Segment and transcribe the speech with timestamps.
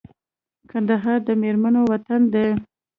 [0.69, 2.47] کندهار د مېړنو وطن دی